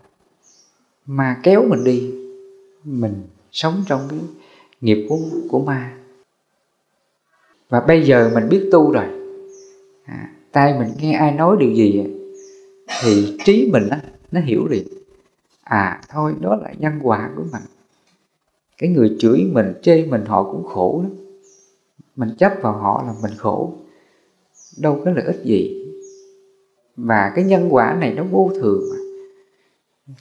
[1.06, 2.14] mà kéo mình đi
[2.84, 4.20] mình sống trong cái
[4.82, 5.18] nghiệp của,
[5.50, 5.98] của ma.
[7.70, 9.06] Và bây giờ mình biết tu rồi.
[10.06, 12.04] À, tay mình nghe ai nói điều gì
[13.02, 14.88] thì trí mình á, nó hiểu liền.
[15.64, 17.62] À thôi đó là nhân quả của mình.
[18.78, 21.12] Cái người chửi mình chê mình họ cũng khổ lắm.
[22.16, 23.74] Mình chấp vào họ là mình khổ.
[24.78, 25.80] Đâu có lợi ích gì
[26.98, 28.98] và cái nhân quả này nó vô thường mà.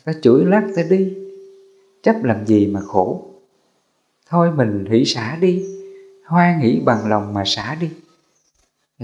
[0.04, 1.14] Ta chửi lắc ta đi.
[2.02, 3.24] Chấp làm gì mà khổ.
[4.28, 5.64] Thôi mình hỷ xả đi.
[6.26, 7.90] Hoan hỷ bằng lòng mà xả đi.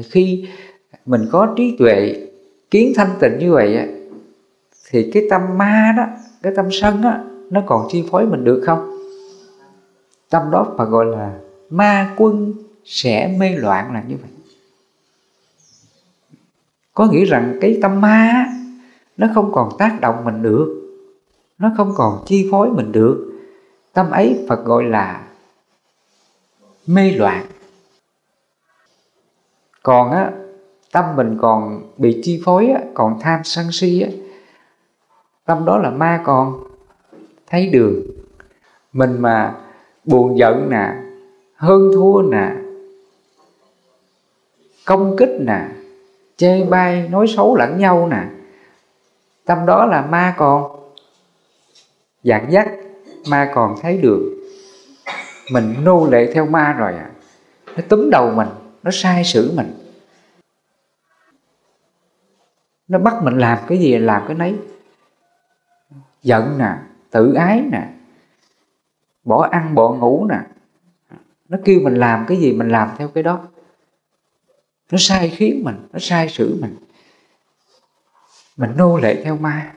[0.02, 0.48] Khi
[1.06, 2.26] mình có trí tuệ,
[2.70, 3.86] kiến thanh tịnh như vậy á,
[4.90, 6.06] thì cái tâm ma đó,
[6.42, 8.98] cái tâm sân á, nó còn chi phối mình được không?
[10.30, 11.38] Tâm đó mà gọi là
[11.70, 12.54] ma quân
[12.84, 14.30] sẽ mê loạn là như vậy
[16.98, 18.46] có nghĩa rằng cái tâm ma
[19.16, 20.98] nó không còn tác động mình được.
[21.58, 23.40] Nó không còn chi phối mình được.
[23.92, 25.26] Tâm ấy phật gọi là
[26.86, 27.46] mê loạn.
[29.82, 30.32] Còn á
[30.92, 34.08] tâm mình còn bị chi phối á, còn tham sân si á
[35.44, 36.64] tâm đó là ma còn.
[37.46, 38.02] Thấy đường.
[38.92, 39.56] Mình mà
[40.04, 40.94] buồn giận nè
[41.54, 42.52] hơn thua nè
[44.84, 45.77] công kích nè
[46.38, 48.24] chê bai, nói xấu lẫn nhau nè.
[49.44, 50.80] Tâm đó là ma còn.
[52.22, 52.68] Dạng dắt,
[53.30, 54.50] ma còn thấy được.
[55.52, 57.10] Mình nô lệ theo ma rồi à.
[57.76, 58.48] Nó túm đầu mình,
[58.82, 59.74] nó sai sử mình.
[62.88, 64.56] Nó bắt mình làm cái gì, làm cái nấy.
[66.22, 66.72] Giận nè,
[67.10, 67.88] tự ái nè.
[69.24, 70.38] Bỏ ăn, bỏ ngủ nè.
[71.48, 73.40] Nó kêu mình làm cái gì, mình làm theo cái đó
[74.90, 76.76] nó sai khiến mình, nó sai sử mình.
[78.56, 79.74] Mình nô lệ theo ma.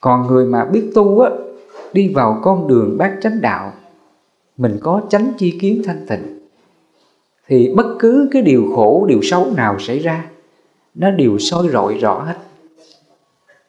[0.00, 1.30] Còn người mà biết tu á,
[1.92, 3.72] đi vào con đường bát chánh đạo,
[4.56, 6.36] mình có chánh chi kiến thanh tịnh,
[7.46, 10.30] thì bất cứ cái điều khổ, điều xấu nào xảy ra,
[10.94, 12.36] nó đều soi rọi rõ hết.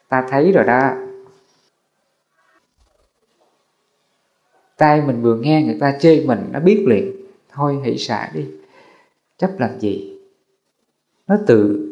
[0.10, 0.92] Ta thấy rồi đó.
[4.78, 7.16] Tay mình vừa nghe người ta chê mình, nó biết liền.
[7.54, 8.46] Thôi hãy xả đi
[9.38, 10.20] chấp làm gì?
[11.28, 11.90] Nó tự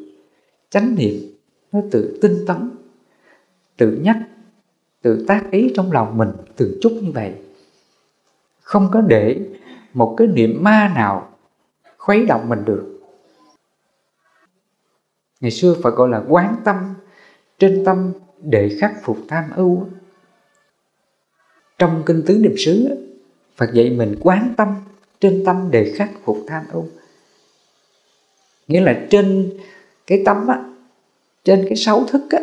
[0.69, 1.13] chánh niệm,
[1.71, 2.69] nó tự tinh tấn,
[3.77, 4.17] tự nhắc,
[5.01, 7.33] tự tác ý trong lòng mình từng chút như vậy.
[8.61, 9.39] Không có để
[9.93, 11.37] một cái niệm ma nào
[11.97, 12.99] khuấy động mình được.
[15.41, 16.93] Ngày xưa phải gọi là quán tâm,
[17.59, 19.87] trên tâm để khắc phục tham ưu.
[21.77, 22.87] Trong kinh tứ niệm xứ
[23.57, 24.75] Phật dạy mình quán tâm,
[25.19, 26.85] trên tâm để khắc phục tham ưu
[28.67, 29.53] nghĩa là trên
[30.07, 30.63] cái tâm á,
[31.43, 32.39] trên cái sáu thức á,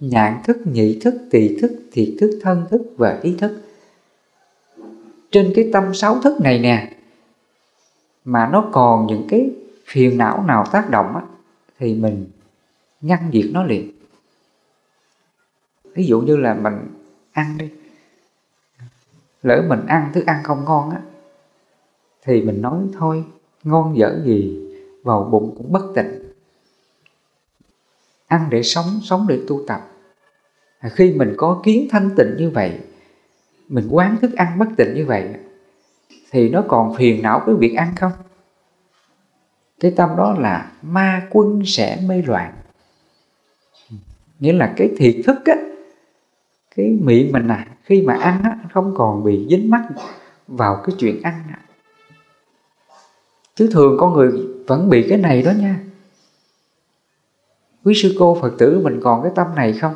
[0.00, 3.62] nhãn thức, nhị thức, tỳ thức, thiệt thức, thân thức và ý thức.
[5.30, 6.92] Trên cái tâm sáu thức này nè,
[8.24, 9.50] mà nó còn những cái
[9.86, 11.22] phiền não nào tác động á,
[11.78, 12.26] thì mình
[13.00, 13.90] ngăn diệt nó liền.
[15.94, 16.74] Ví dụ như là mình
[17.32, 17.68] ăn đi,
[19.42, 21.00] lỡ mình ăn thức ăn không ngon á,
[22.22, 23.24] thì mình nói thôi,
[23.64, 24.63] ngon dở gì
[25.04, 26.24] vào bụng cũng bất tịnh
[28.26, 29.80] ăn để sống sống để tu tập.
[30.80, 32.80] Khi mình có kiến thanh tịnh như vậy,
[33.68, 35.34] mình quán thức ăn bất tịnh như vậy,
[36.30, 38.12] thì nó còn phiền não với việc ăn không?
[39.80, 42.52] Cái tâm đó là ma quân sẽ mê loạn.
[44.40, 45.54] Nghĩa là cái thiệt thức á,
[46.76, 49.82] cái miệng mình à khi mà ăn á không còn bị dính mắc
[50.46, 51.63] vào cái chuyện ăn à
[53.54, 54.32] chứ thường con người
[54.66, 55.80] vẫn bị cái này đó nha.
[57.84, 59.94] Quý sư cô phật tử mình còn cái tâm này không?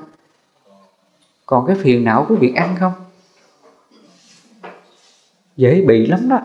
[1.46, 2.92] Còn cái phiền não của việc ăn không?
[5.56, 6.40] Dễ bị lắm đó.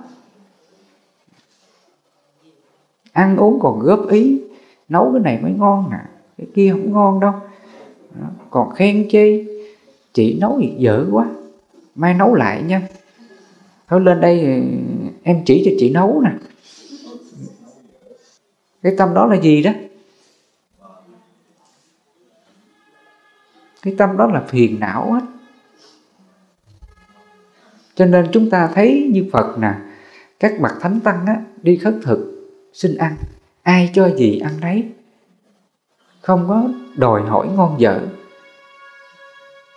[3.11, 4.41] Ăn uống còn góp ý,
[4.89, 5.97] nấu cái này mới ngon nè,
[6.37, 7.33] cái kia không ngon đâu.
[8.49, 9.45] Còn khen chê
[10.13, 11.29] chị nấu gì dở quá,
[11.95, 12.81] mai nấu lại nha.
[13.87, 14.63] Thôi lên đây,
[15.23, 16.31] em chỉ cho chị nấu nè
[18.83, 19.71] cái tâm đó là gì đó?
[23.81, 25.21] Cái tâm đó là phiền não hết.
[27.95, 29.73] Cho nên chúng ta thấy như Phật nè
[30.39, 33.15] các bậc thánh tăng á, đi khất thực xin ăn.
[33.63, 34.89] Ai cho gì ăn đấy
[36.21, 38.01] không có đòi hỏi ngon dở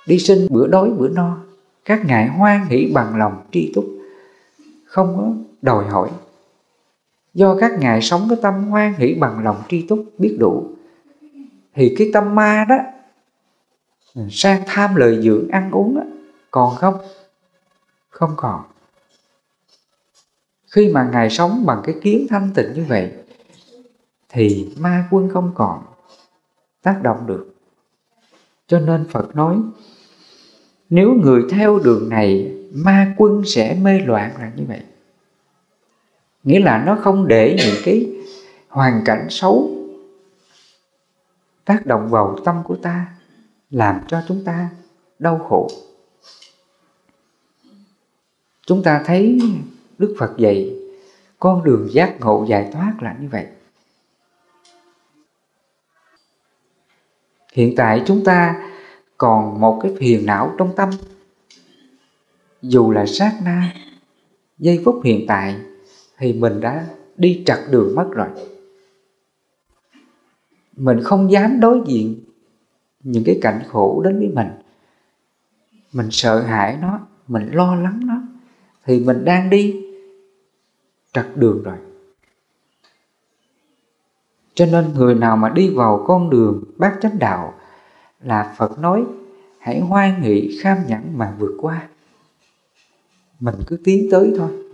[0.07, 1.39] đi xin bữa đói bữa no.
[1.85, 3.85] Các ngài hoan hỷ bằng lòng tri túc.
[4.87, 5.33] Không có
[5.63, 6.11] đòi hỏi
[7.37, 10.71] do các ngài sống cái tâm hoan hỷ bằng lòng tri túc biết đủ.
[11.75, 12.77] Thì cái tâm ma đó
[14.31, 16.03] sang tham lợi dưỡng ăn uống đó,
[16.51, 16.95] còn không?
[18.09, 18.63] Không còn.
[20.71, 23.13] Khi mà ngài sống bằng cái kiến thanh tịnh như vậy
[24.29, 25.83] thì ma quân không còn
[26.83, 27.55] tác động được.
[28.67, 29.57] Cho nên phật nói
[30.91, 34.81] nếu người theo đường này ma quân sẽ mê loạn là như vậy
[36.47, 38.11] nghĩa là nó không để những cái
[38.69, 39.71] hoàn cảnh xấu
[41.65, 43.07] tác động vào tâm của ta,
[43.71, 44.69] làm cho chúng ta
[45.19, 45.71] đau khổ.
[48.67, 49.39] Chúng ta thấy
[49.99, 50.77] đức phật dạy,
[51.39, 53.47] con đường giác ngộ giải thoát là như vậy.
[57.53, 58.63] Hiện tại chúng ta
[59.19, 60.91] còn một cái phiền não trong tâm.
[62.63, 63.75] Dù là sát na,
[64.59, 65.57] giây phút hiện tại
[66.19, 66.87] thì mình đã
[67.17, 68.29] đi trật đường mất rồi.
[70.77, 72.21] Mình không dám đối diện
[73.03, 74.49] những cái cảnh khổ đến với mình.
[75.93, 78.15] Mình sợ hãi nó, mình lo lắng nó,
[78.85, 79.85] thì mình đang đi
[81.13, 81.77] trật đường rồi.
[84.55, 87.55] Cho nên người nào mà đi vào con đường bát chánh đạo
[88.21, 89.05] là Phật nói,
[89.59, 91.89] hãy hoan nghị kham nhẫn mà vượt qua.
[93.41, 94.66] Mình cứ tiến tới thôi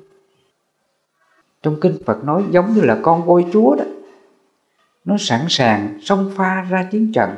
[1.63, 3.85] trong kinh Phật nói giống như là con voi chúa đó.
[5.05, 7.31] Nó sẵn sàng xông pha ra chiến trận,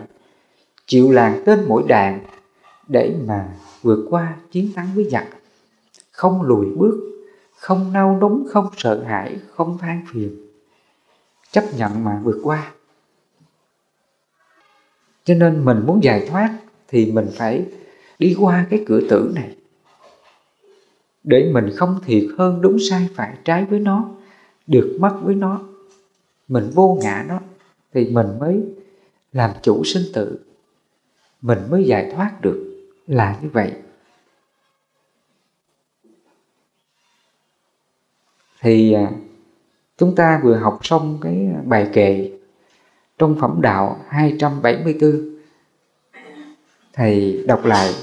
[0.86, 2.20] chịu làng tên mỗi đạn
[2.88, 3.48] để mà
[3.82, 5.26] vượt qua chiến thắng với giặc.
[6.10, 7.26] Không lùi bước,
[7.58, 10.36] không nao núng, không sợ hãi, không than phiền.
[11.50, 12.72] Chấp nhận mà vượt qua.
[15.24, 16.58] Cho nên mình muốn giải thoát
[16.88, 17.64] thì mình phải
[18.18, 19.56] đi qua cái cửa tử này
[21.24, 24.10] để mình không thiệt hơn đúng sai phải trái với nó,
[24.66, 25.60] được mất với nó.
[26.48, 27.40] Mình vô ngã nó
[27.92, 28.62] thì mình mới
[29.32, 30.38] làm chủ sinh tử.
[31.42, 33.72] Mình mới giải thoát được là như vậy.
[38.60, 39.10] Thì à,
[39.98, 42.30] chúng ta vừa học xong cái bài kệ
[43.18, 45.38] trong phẩm đạo 274
[46.92, 47.94] thầy đọc lại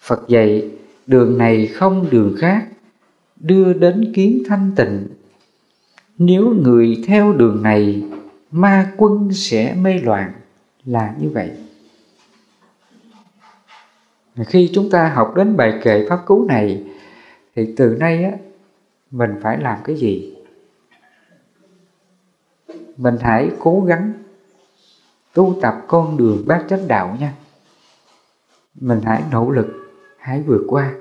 [0.00, 0.77] Phật dạy
[1.08, 2.68] đường này không đường khác,
[3.36, 5.08] đưa đến kiến thanh tịnh.
[6.18, 8.02] Nếu người theo đường này,
[8.50, 10.32] ma quân sẽ mê loạn,
[10.84, 11.50] là như vậy.
[14.46, 16.84] Khi chúng ta học đến bài kệ pháp cứu này,
[17.56, 18.32] thì từ nay á,
[19.10, 20.34] mình phải làm cái gì?
[22.96, 24.12] Mình hãy cố gắng
[25.34, 27.32] tu tập con đường bát chánh đạo nha.
[28.80, 29.87] Mình hãy nỗ lực
[30.28, 30.94] hãy vượt qua.